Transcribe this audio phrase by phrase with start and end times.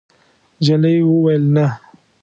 [0.63, 1.67] نجلۍ وویل: «نه.»